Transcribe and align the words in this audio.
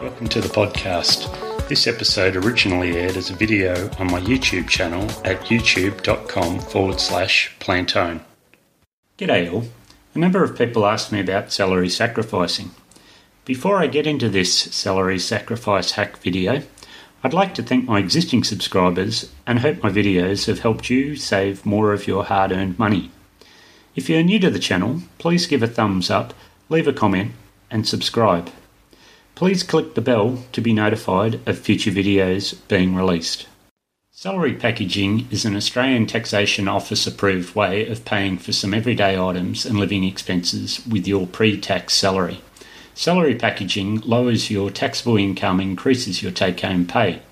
Welcome 0.00 0.28
to 0.28 0.40
the 0.40 0.48
podcast. 0.52 1.68
This 1.68 1.86
episode 1.86 2.36
originally 2.36 2.96
aired 2.96 3.16
as 3.16 3.30
a 3.30 3.34
video 3.34 3.90
on 3.98 4.10
my 4.10 4.20
YouTube 4.20 4.68
channel 4.68 5.02
at 5.24 5.40
youtube.com 5.46 6.60
forward 6.60 7.00
slash 7.00 7.54
plantone. 7.60 8.20
G'day 9.18 9.52
all. 9.52 9.64
A 10.14 10.18
number 10.18 10.44
of 10.44 10.56
people 10.56 10.86
asked 10.86 11.12
me 11.12 11.20
about 11.20 11.52
salary 11.52 11.88
sacrificing. 11.88 12.70
Before 13.44 13.78
I 13.78 13.86
get 13.86 14.06
into 14.06 14.28
this 14.28 14.56
salary 14.56 15.18
sacrifice 15.18 15.92
hack 15.92 16.18
video, 16.18 16.62
I'd 17.22 17.34
like 17.34 17.54
to 17.54 17.62
thank 17.62 17.86
my 17.86 17.98
existing 17.98 18.44
subscribers 18.44 19.32
and 19.46 19.58
hope 19.58 19.82
my 19.82 19.90
videos 19.90 20.46
have 20.46 20.60
helped 20.60 20.90
you 20.90 21.16
save 21.16 21.64
more 21.64 21.92
of 21.92 22.06
your 22.06 22.24
hard 22.24 22.52
earned 22.52 22.78
money. 22.78 23.10
If 23.96 24.08
you're 24.08 24.24
new 24.24 24.40
to 24.40 24.50
the 24.50 24.58
channel, 24.58 25.02
please 25.18 25.46
give 25.46 25.62
a 25.62 25.68
thumbs 25.68 26.10
up, 26.10 26.34
leave 26.68 26.88
a 26.88 26.92
comment, 26.92 27.30
and 27.70 27.86
subscribe. 27.86 28.50
Please 29.36 29.62
click 29.62 29.94
the 29.94 30.00
bell 30.00 30.44
to 30.50 30.60
be 30.60 30.72
notified 30.72 31.40
of 31.46 31.58
future 31.58 31.92
videos 31.92 32.56
being 32.66 32.96
released. 32.96 33.46
Salary 34.10 34.54
packaging 34.54 35.28
is 35.30 35.44
an 35.44 35.54
Australian 35.54 36.06
Taxation 36.06 36.66
Office 36.66 37.06
approved 37.06 37.54
way 37.54 37.86
of 37.86 38.04
paying 38.04 38.36
for 38.36 38.52
some 38.52 38.74
everyday 38.74 39.18
items 39.18 39.64
and 39.64 39.78
living 39.78 40.02
expenses 40.02 40.84
with 40.86 41.06
your 41.06 41.26
pre 41.26 41.60
tax 41.60 41.94
salary. 41.94 42.40
Salary 42.94 43.34
packaging 43.36 44.00
lowers 44.00 44.50
your 44.50 44.70
taxable 44.70 45.16
income 45.16 45.60
increases 45.60 46.22
your 46.22 46.32
take 46.32 46.60
home 46.60 46.86
pay, 46.86 47.22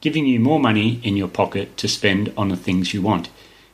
giving 0.00 0.26
you 0.26 0.40
more 0.40 0.60
money 0.60 1.00
in 1.02 1.16
your 1.16 1.28
pocket 1.28 1.76
to 1.76 1.88
spend 1.88 2.32
on 2.34 2.48
the 2.48 2.56
things 2.56 2.94
you 2.94 3.02
want. 3.02 3.28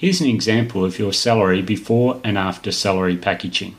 Here's 0.00 0.22
an 0.22 0.28
example 0.28 0.82
of 0.82 0.98
your 0.98 1.12
salary 1.12 1.60
before 1.60 2.22
and 2.24 2.38
after 2.38 2.72
salary 2.72 3.18
packaging. 3.18 3.76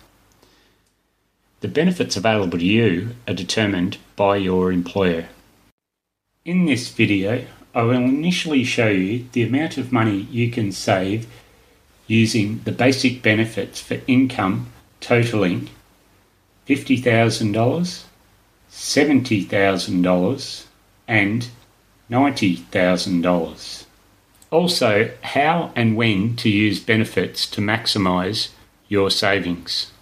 The 1.62 1.68
benefits 1.68 2.16
available 2.16 2.60
to 2.60 2.64
you 2.64 3.16
are 3.28 3.34
determined 3.34 3.98
by 4.16 4.36
your 4.36 4.72
employer. 4.72 5.30
In 6.46 6.66
this 6.66 6.90
video, 6.90 7.48
I 7.74 7.82
will 7.82 7.96
initially 7.96 8.64
show 8.64 8.90
you 8.90 9.26
the 9.32 9.42
amount 9.42 9.80
of 9.80 9.92
money 9.92 10.28
you 10.30 10.52
can 10.52 10.72
save 10.72 11.26
using 12.06 12.62
the 12.66 12.72
basic 12.72 13.24
benefits 13.24 13.82
for 13.82 14.00
income 14.06 14.68
totaling 15.00 15.72
$50,000, 16.68 18.04
$70,000, 18.72 20.66
and 21.08 21.48
$90,000. 22.12 23.86
Also, 24.52 25.10
how 25.22 25.72
and 25.76 25.96
when 25.96 26.36
to 26.36 26.50
use 26.50 26.82
benefits 26.82 27.48
to 27.48 27.62
maximise 27.62 28.50
your 28.90 29.10
savings. 29.10 29.94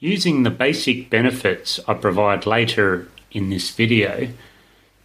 Using 0.00 0.42
the 0.42 0.50
basic 0.50 1.08
benefits 1.08 1.78
I 1.86 1.94
provide 1.94 2.46
later 2.46 3.06
in 3.30 3.50
this 3.50 3.70
video, 3.70 4.30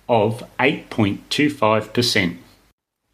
of 0.09 0.43
8.25%. 0.59 2.37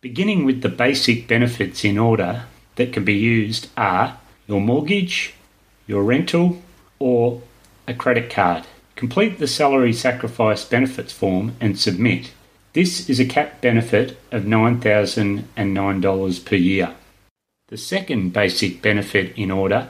Beginning 0.01 0.45
with 0.45 0.63
the 0.63 0.69
basic 0.69 1.27
benefits 1.27 1.85
in 1.85 1.99
order 1.99 2.45
that 2.77 2.93
can 2.93 3.05
be 3.05 3.15
used 3.15 3.69
are 3.77 4.19
your 4.47 4.61
mortgage, 4.61 5.35
your 5.87 6.05
rental, 6.05 6.63
or 6.99 7.43
a 7.89 7.95
credit 7.95 8.31
card. 8.31 8.65
Complete 8.97 9.39
the 9.39 9.49
salary 9.49 9.93
sacrifice 9.93 10.65
benefits 10.65 11.13
form 11.13 11.57
and 11.61 11.79
submit. 11.79 12.33
This 12.75 13.09
is 13.09 13.19
a 13.19 13.25
cap 13.25 13.61
benefit 13.61 14.17
of 14.31 14.45
$9,009 14.45 16.45
per 16.45 16.57
year. 16.57 16.95
The 17.75 17.79
second 17.79 18.33
basic 18.33 18.81
benefit 18.83 19.37
in 19.37 19.51
order 19.51 19.89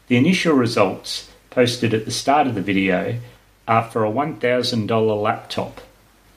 The 0.07 0.17
initial 0.17 0.53
results 0.53 1.31
posted 1.55 1.93
at 1.93 2.03
the 2.03 2.11
start 2.11 2.47
of 2.47 2.53
the 2.53 2.61
video 2.61 3.17
are 3.65 3.89
for 3.89 4.03
a 4.03 4.11
$1,000 4.11 5.21
laptop 5.21 5.79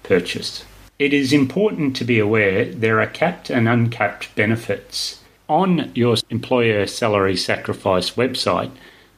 purchase. 0.05 0.65
It 0.97 1.13
is 1.13 1.33
important 1.33 1.97
to 1.97 2.05
be 2.05 2.21
aware 2.21 2.67
there 2.67 3.01
are 3.01 3.07
capped 3.09 3.51
and 3.51 3.69
uncapped 3.69 4.33
benefits. 4.37 5.21
On 5.49 5.91
your 5.93 6.15
employer 6.31 6.87
salary 6.87 7.37
sacrifice 7.37 8.13
website, 8.13 8.71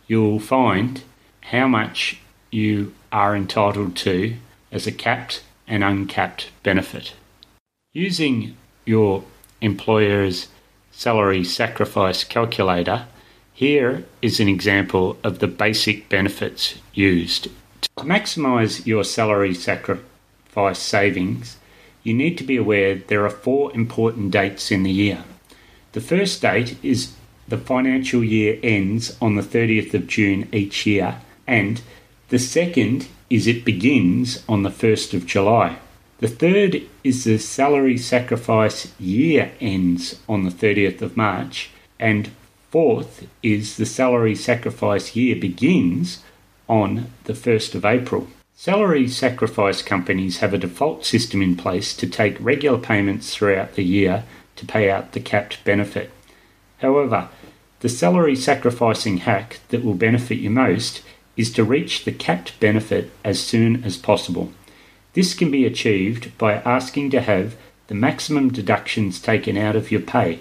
you'll 0.07 0.41
find 0.41 1.03
how 1.43 1.69
much 1.69 2.19
you 2.51 2.95
are 3.13 3.37
entitled 3.37 3.95
to 3.97 4.37
as 4.73 4.87
a 4.87 4.93
capped 4.93 5.43
and 5.69 5.85
uncapped 5.85 6.51
benefit. 6.63 7.13
Using 7.93 8.57
your 8.87 9.25
employer's 9.61 10.49
salary 10.93 11.45
sacrifice 11.45 12.25
calculator, 12.25 13.07
here 13.61 14.03
is 14.23 14.41
an 14.41 14.49
example 14.49 15.19
of 15.23 15.39
the 15.39 15.47
basic 15.47 16.09
benefits 16.09 16.77
used. 16.95 17.45
To 17.83 18.05
maximise 18.05 18.87
your 18.87 19.05
salary 19.05 19.53
sacrifice 19.53 20.79
savings, 20.79 21.59
you 22.03 22.15
need 22.15 22.39
to 22.39 22.45
be 22.45 22.57
aware 22.57 22.95
there 22.95 23.23
are 23.27 23.29
four 23.29 23.71
important 23.75 24.31
dates 24.31 24.71
in 24.71 24.83
the 24.83 24.91
year. 24.91 25.25
The 25.93 26.01
first 26.01 26.41
date 26.41 26.83
is 26.83 27.13
the 27.49 27.59
financial 27.59 28.25
year 28.25 28.59
ends 28.63 29.15
on 29.21 29.37
the 29.37 29.43
30th 29.43 29.93
of 29.93 30.07
June 30.07 30.49
each 30.53 30.87
year, 30.87 31.21
and 31.47 31.83
the 32.31 32.39
second 32.39 33.09
is 33.29 33.47
it 33.47 33.67
begins 33.67 34.43
on 34.49 34.63
the 34.63 34.71
1st 34.71 35.13
of 35.13 35.27
July. 35.27 35.77
The 36.17 36.29
third 36.29 36.81
is 37.05 37.25
the 37.25 37.37
salary 37.37 37.99
sacrifice 37.99 38.91
year 38.99 39.53
ends 39.61 40.19
on 40.27 40.45
the 40.45 40.51
30th 40.51 41.03
of 41.03 41.15
March. 41.15 41.69
And 41.99 42.31
fourth 42.71 43.27
is 43.43 43.77
the 43.77 43.87
salary 43.87 44.35
sacrifice 44.35 45.17
year 45.17 45.35
begins 45.35 46.23
on 46.69 47.11
the 47.25 47.33
1st 47.33 47.75
of 47.75 47.85
April. 47.85 48.29
Salary 48.55 49.09
sacrifice 49.09 49.83
companies 49.83 50.39
have 50.39 50.55
a 50.55 50.59
default 50.59 51.05
system 51.05 51.43
in 51.43 51.57
place 51.57 51.97
to 51.97 52.07
take 52.07 52.37
regular 52.39 52.79
payments 52.79 53.35
throughout 53.35 53.75
the 53.75 53.83
year 53.83 54.23
to 54.55 54.67
pay 54.67 54.89
out 54.89 55.13
the 55.13 55.21
capped 55.21 55.65
benefit. 55.65 56.11
However, 56.79 57.29
the 57.81 57.89
salary 57.89 58.37
sacrificing 58.37 59.19
hack 59.19 59.59
that 59.71 59.85
will 59.85 59.95
benefit 59.95 60.39
you 60.39 60.51
most 60.51 61.03
is 61.37 61.53
to 61.55 61.65
reach 61.65 62.05
the 62.05 62.13
capped 62.13 62.61
benefit 62.61 63.11
as 63.25 63.41
soon 63.41 63.83
as 63.83 63.97
possible. 63.97 64.53
This 65.15 65.35
can 65.35 65.51
be 65.51 65.65
achieved 65.65 66.37
by 66.39 66.55
asking 66.55 67.11
to 67.11 67.21
have 67.23 67.57
the 67.89 67.95
maximum 67.95 68.51
deductions 68.53 69.21
taken 69.21 69.57
out 69.57 69.75
of 69.75 69.91
your 69.91 70.03
pay. 70.03 70.41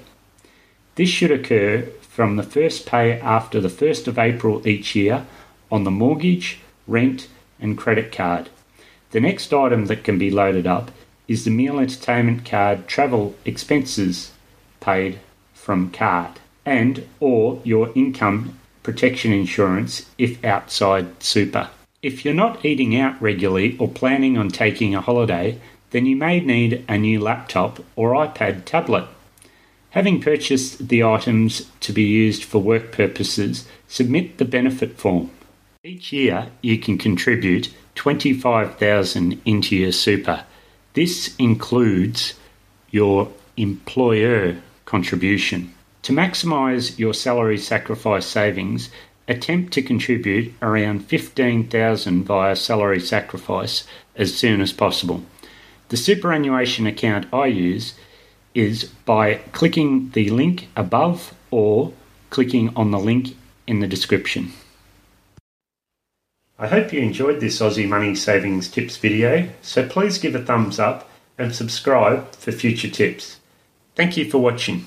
This 0.95 1.09
should 1.09 1.31
occur 1.31 1.87
from 2.19 2.35
the 2.35 2.43
first 2.43 2.85
pay 2.85 3.17
after 3.21 3.61
the 3.61 3.69
1st 3.69 4.05
of 4.05 4.19
April 4.19 4.67
each 4.67 4.93
year 4.93 5.25
on 5.71 5.85
the 5.85 5.89
mortgage, 5.89 6.59
rent, 6.85 7.29
and 7.61 7.77
credit 7.77 8.11
card. 8.11 8.49
The 9.11 9.21
next 9.21 9.53
item 9.53 9.85
that 9.85 10.03
can 10.03 10.19
be 10.19 10.29
loaded 10.29 10.67
up 10.67 10.91
is 11.29 11.45
the 11.45 11.49
meal 11.49 11.79
entertainment 11.79 12.43
card 12.43 12.89
travel 12.89 13.35
expenses 13.45 14.33
paid 14.81 15.21
from 15.53 15.91
card 15.91 16.41
and 16.65 17.07
or 17.21 17.61
your 17.63 17.89
income 17.95 18.59
protection 18.83 19.31
insurance 19.31 20.05
if 20.17 20.43
outside 20.43 21.23
super. 21.23 21.69
If 22.01 22.25
you're 22.25 22.33
not 22.33 22.65
eating 22.65 22.99
out 22.99 23.21
regularly 23.21 23.77
or 23.77 23.87
planning 23.87 24.37
on 24.37 24.49
taking 24.49 24.93
a 24.93 24.99
holiday, 24.99 25.61
then 25.91 26.05
you 26.05 26.17
may 26.17 26.41
need 26.41 26.83
a 26.89 26.97
new 26.97 27.21
laptop 27.21 27.79
or 27.95 28.11
iPad 28.11 28.65
tablet. 28.65 29.07
Having 29.91 30.21
purchased 30.21 30.89
the 30.89 31.03
items 31.03 31.67
to 31.79 31.91
be 31.91 32.03
used 32.03 32.43
for 32.43 32.59
work 32.59 32.91
purposes, 32.91 33.67
submit 33.87 34.37
the 34.37 34.45
benefit 34.45 34.97
form. 34.97 35.31
Each 35.83 36.13
year 36.13 36.49
you 36.61 36.77
can 36.77 36.97
contribute 36.97 37.73
25,000 37.95 39.41
into 39.45 39.75
your 39.75 39.91
super. 39.91 40.43
This 40.93 41.35
includes 41.37 42.35
your 42.91 43.31
employer 43.57 44.61
contribution. 44.85 45.73
To 46.03 46.13
maximise 46.13 46.97
your 46.99 47.13
salary 47.13 47.57
sacrifice 47.57 48.25
savings, 48.25 48.89
attempt 49.27 49.73
to 49.73 49.81
contribute 49.81 50.53
around 50.61 51.05
15,000 51.05 52.23
via 52.23 52.55
salary 52.55 52.99
sacrifice 52.99 53.85
as 54.15 54.35
soon 54.35 54.61
as 54.61 54.71
possible. 54.71 55.23
The 55.89 55.97
superannuation 55.97 56.85
account 56.85 57.27
I 57.33 57.47
use 57.47 57.95
is 58.53 58.85
by 59.05 59.35
clicking 59.51 60.09
the 60.11 60.29
link 60.29 60.67
above 60.75 61.33
or 61.51 61.93
clicking 62.29 62.71
on 62.75 62.91
the 62.91 62.99
link 62.99 63.35
in 63.67 63.79
the 63.79 63.87
description. 63.87 64.51
I 66.57 66.67
hope 66.67 66.91
you 66.91 66.99
enjoyed 66.99 67.39
this 67.39 67.59
Aussie 67.59 67.87
Money 67.87 68.15
Savings 68.15 68.67
Tips 68.67 68.97
video, 68.97 69.47
so 69.61 69.87
please 69.87 70.17
give 70.17 70.35
a 70.35 70.43
thumbs 70.43 70.77
up 70.77 71.09
and 71.37 71.55
subscribe 71.55 72.35
for 72.35 72.51
future 72.51 72.89
tips. 72.89 73.39
Thank 73.95 74.17
you 74.17 74.29
for 74.29 74.39
watching. 74.39 74.85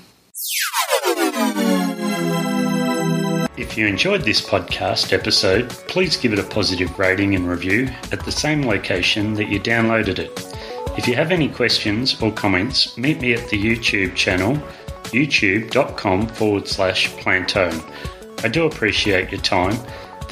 If 3.55 3.77
you 3.77 3.87
enjoyed 3.87 4.21
this 4.21 4.39
podcast 4.39 5.13
episode, 5.13 5.69
please 5.87 6.15
give 6.15 6.31
it 6.33 6.39
a 6.39 6.43
positive 6.43 6.99
rating 6.99 7.33
and 7.33 7.49
review 7.49 7.89
at 8.11 8.23
the 8.23 8.31
same 8.31 8.67
location 8.67 9.33
that 9.33 9.47
you 9.47 9.59
downloaded 9.59 10.19
it. 10.19 10.52
If 10.97 11.07
you 11.07 11.15
have 11.15 11.31
any 11.31 11.49
questions 11.49 12.21
or 12.21 12.31
comments, 12.31 12.97
meet 12.97 13.19
me 13.19 13.33
at 13.33 13.49
the 13.49 13.61
YouTube 13.61 14.15
channel 14.15 14.55
youtube.com 15.13 16.25
forward 16.27 16.67
slash 16.67 17.09
plantone. 17.17 17.83
I 18.43 18.47
do 18.47 18.65
appreciate 18.65 19.31
your 19.31 19.41
time 19.41 19.77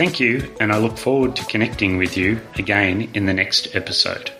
Thank 0.01 0.19
you, 0.19 0.51
and 0.59 0.71
I 0.71 0.77
look 0.77 0.97
forward 0.97 1.35
to 1.35 1.45
connecting 1.45 1.97
with 1.97 2.17
you 2.17 2.39
again 2.55 3.11
in 3.13 3.25
the 3.25 3.33
next 3.33 3.75
episode. 3.75 4.31